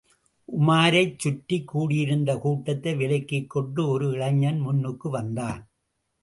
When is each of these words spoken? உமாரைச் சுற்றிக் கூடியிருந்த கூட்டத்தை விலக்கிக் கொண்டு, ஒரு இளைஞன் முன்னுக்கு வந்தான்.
உமாரைச் 0.59 1.17
சுற்றிக் 1.17 1.67
கூடியிருந்த 1.67 2.37
கூட்டத்தை 2.37 2.95
விலக்கிக் 2.95 3.47
கொண்டு, 3.47 3.87
ஒரு 3.87 4.11
இளைஞன் 4.11 4.59
முன்னுக்கு 4.59 5.09
வந்தான். 5.09 5.69